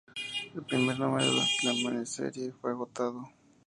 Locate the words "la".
1.63-1.73